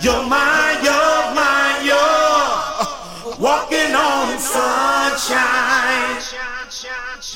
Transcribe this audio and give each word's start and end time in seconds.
You're 0.00 0.22
mine, 0.28 0.78
you're 0.84 1.34
mine, 1.34 1.84
you're 1.84 3.38
walking 3.40 3.94
on 3.98 4.38
sunshine. 4.38 6.22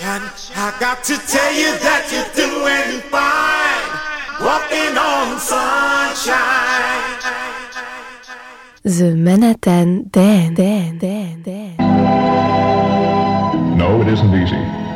And 0.00 0.22
I 0.54 0.72
got 0.78 1.02
to 1.04 1.18
tell 1.26 1.52
you 1.52 1.76
that 1.82 2.06
you're 2.12 2.30
doing 2.38 3.02
fine, 3.10 3.90
walking 4.46 4.96
on 4.96 5.40
sunshine. 5.40 6.62
The 8.84 9.16
Manhattan 9.16 10.08
Dan 10.12 10.54
Dan 10.54 10.98
Dan 10.98 11.42
Dan. 11.42 11.76
No, 13.76 14.00
it 14.02 14.08
isn't 14.08 14.32
easy. 14.34 14.54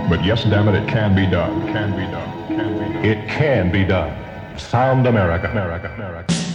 But 0.08 0.24
yes, 0.24 0.44
damn 0.44 0.68
it, 0.68 0.76
it 0.76 0.88
can 0.88 1.16
be 1.16 1.26
done. 1.26 1.66
Can 1.66 1.90
be 1.96 2.06
done. 2.12 2.46
Can 2.46 2.78
be 2.78 2.84
done. 2.94 3.04
It 3.04 3.28
can 3.28 3.72
be 3.72 3.84
done. 3.84 4.14
Sound 4.56 5.08
America, 5.08 5.50
America, 5.50 5.92
America. 5.96 6.45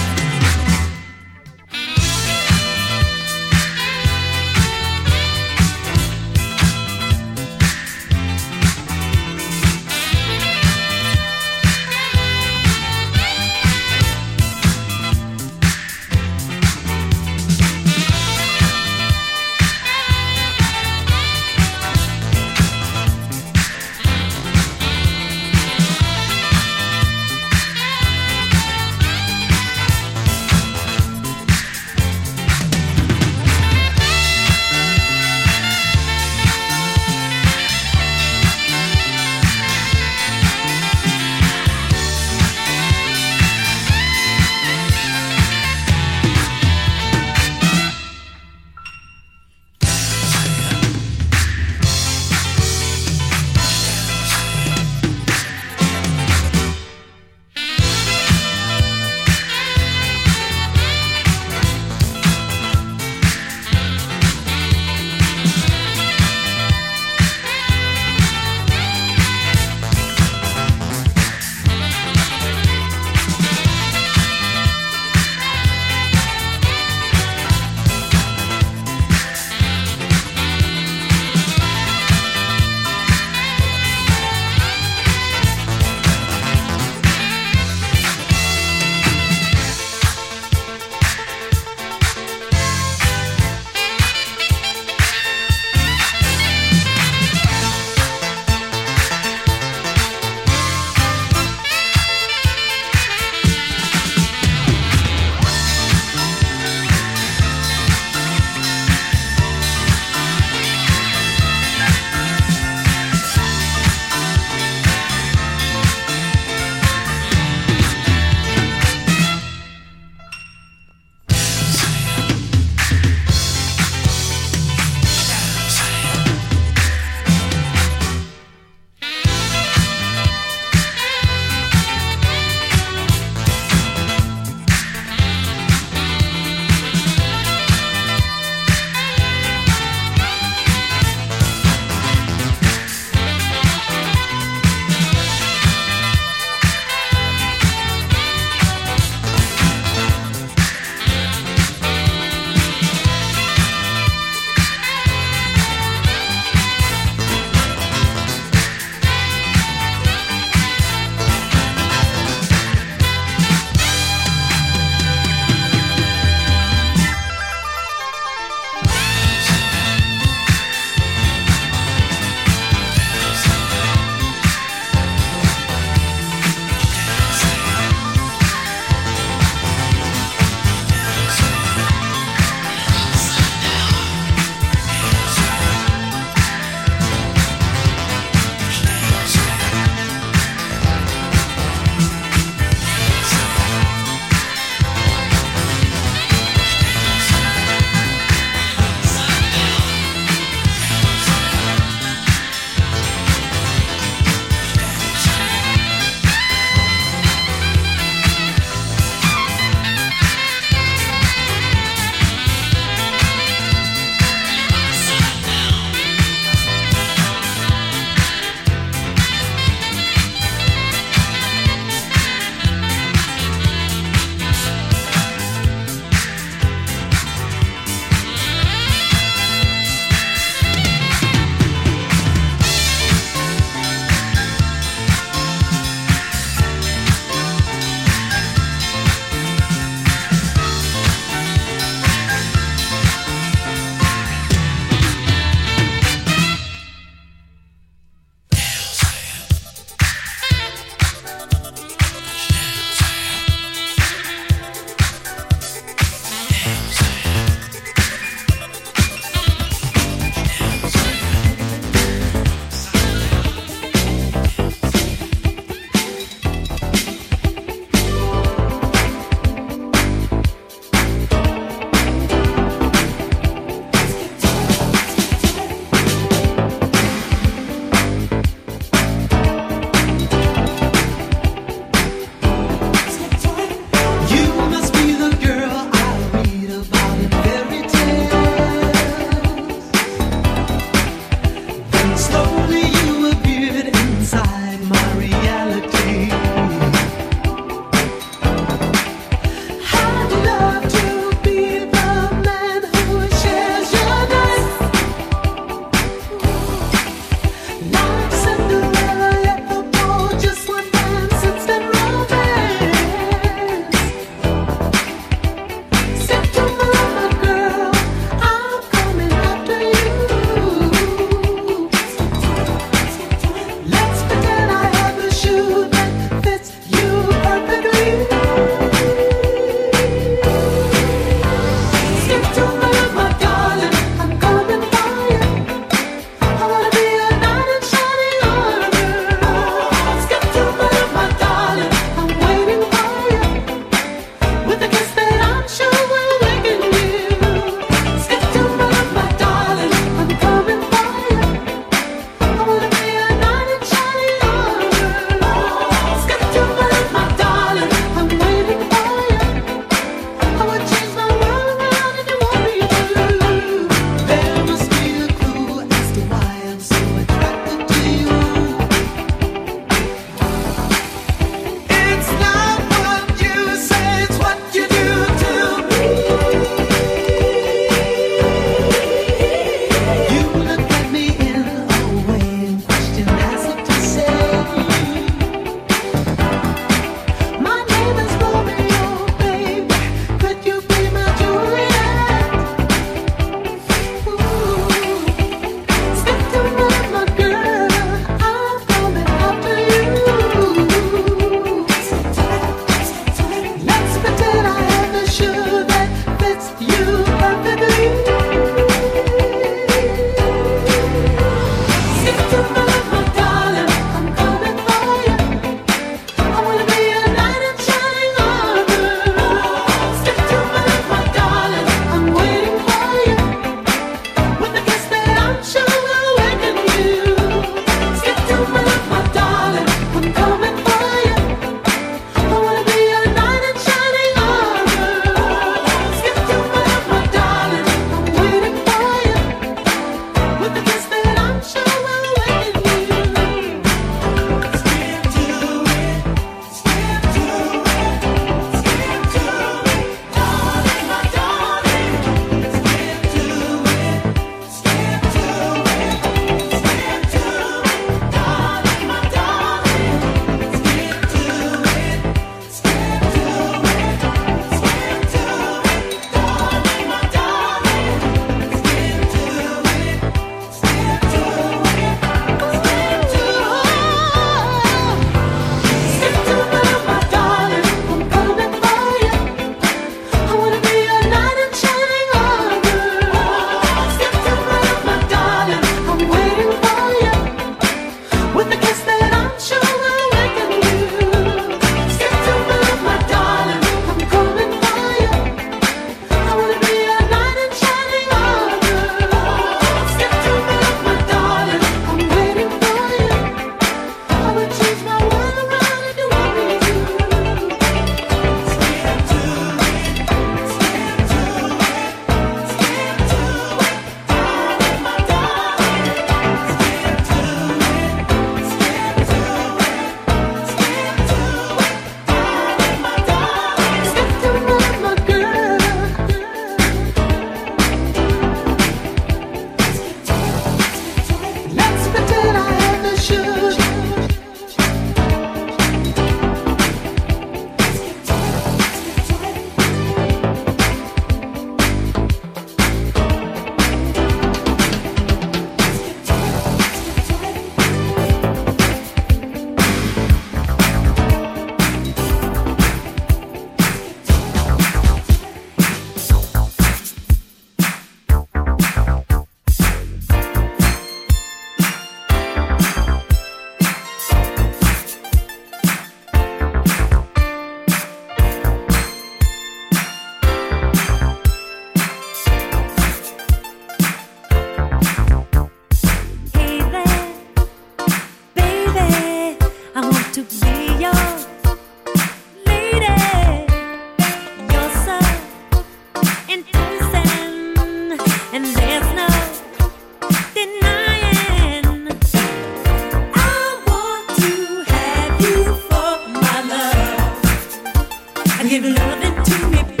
and 598.61 598.69
give 598.69 598.83
loving 598.85 599.43
to 599.43 599.67
me. 599.69 600.00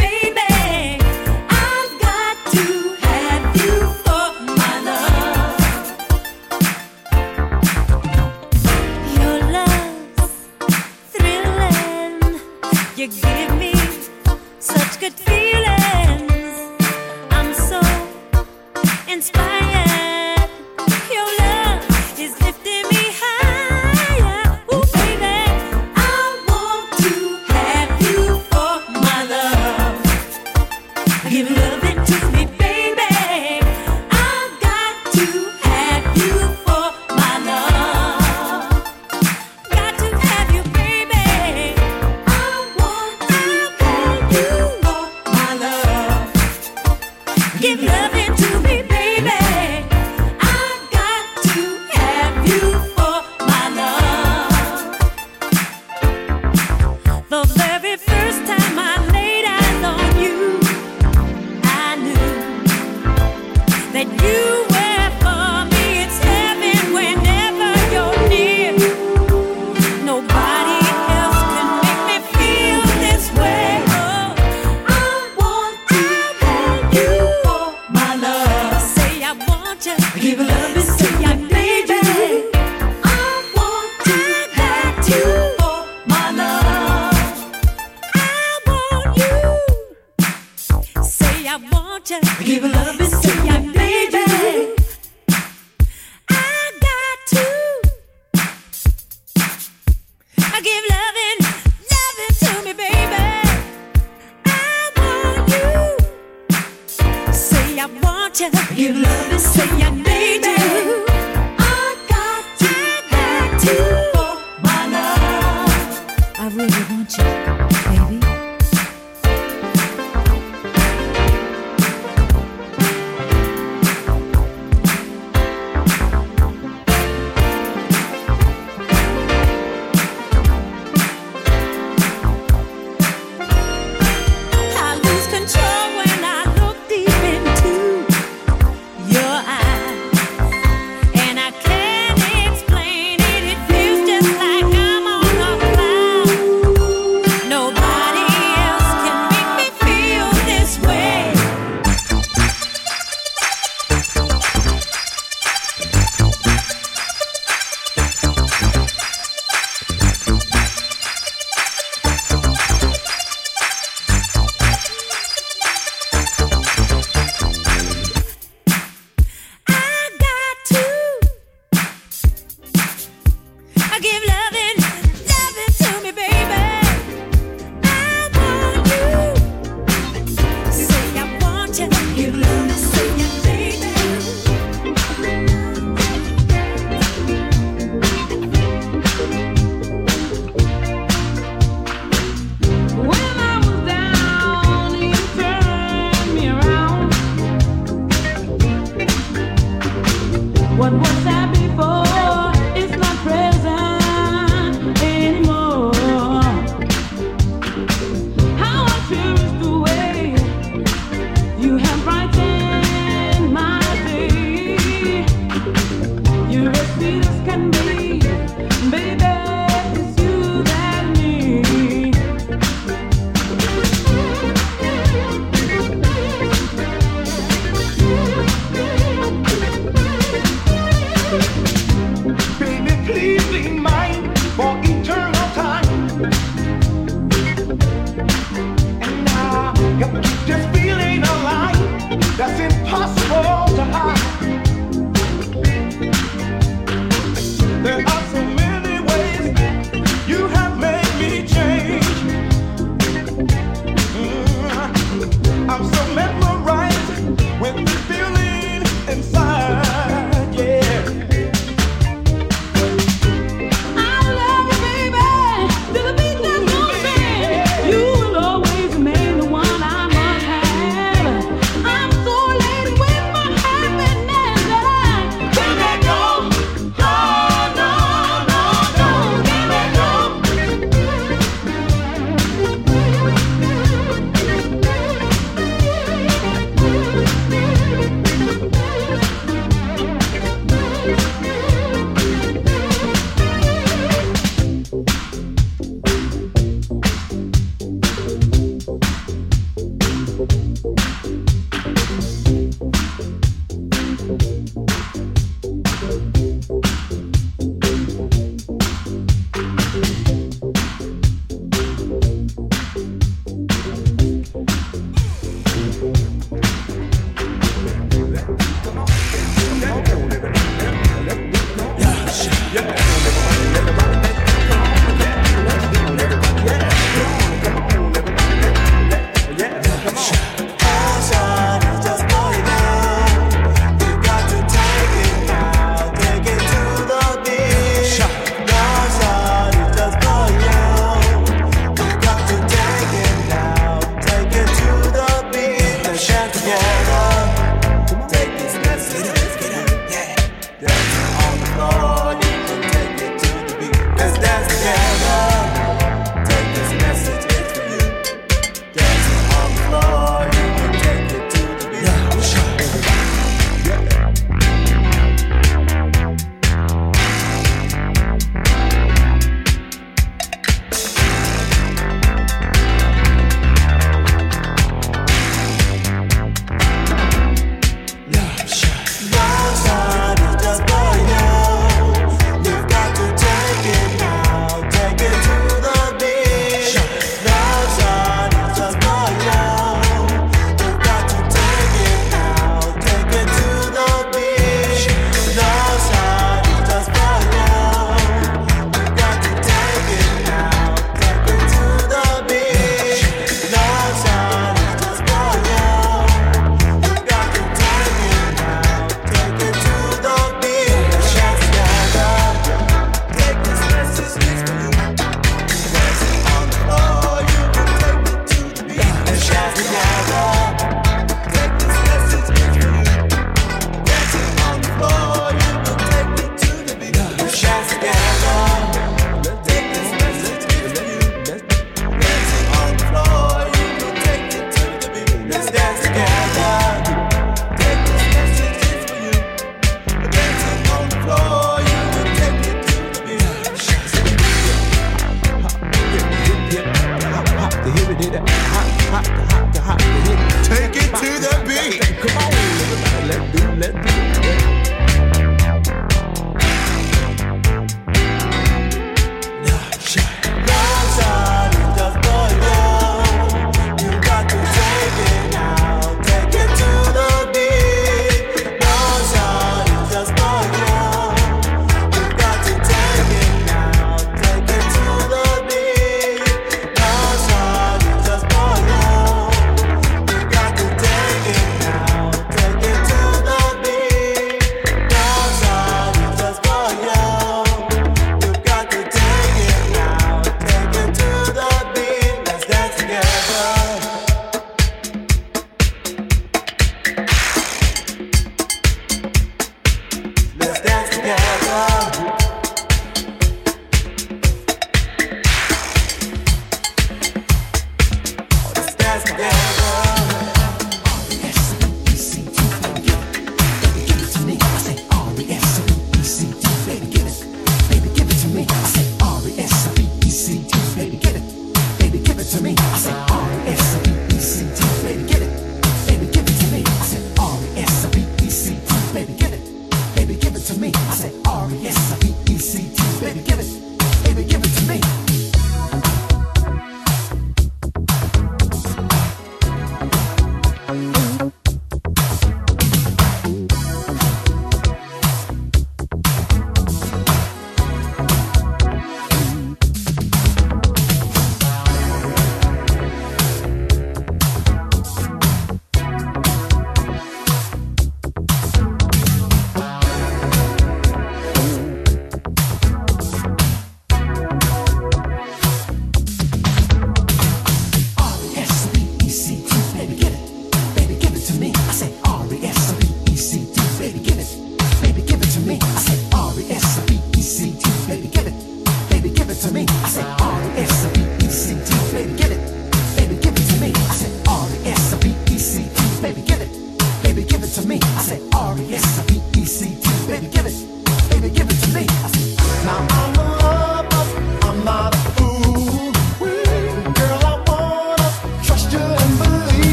Baby, 509.37 509.80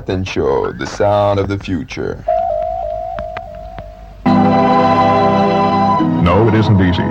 Manhattan 0.00 0.24
Show, 0.24 0.72
the 0.72 0.86
sound 0.86 1.38
of 1.38 1.48
the 1.48 1.58
future. 1.58 2.24
No, 6.24 6.48
it 6.48 6.54
isn't 6.54 6.80
easy. 6.80 7.02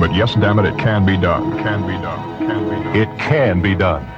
But 0.00 0.14
yes, 0.14 0.34
damn 0.34 0.58
it, 0.58 0.64
it 0.64 0.78
can 0.78 1.04
be 1.04 1.18
done. 1.18 1.58
Can 1.58 1.86
be 1.86 1.92
done. 2.02 2.38
Can 2.38 2.64
be 2.64 2.70
done. 2.70 2.96
It 2.96 3.18
can 3.18 3.60
be 3.60 3.74
done. 3.74 4.17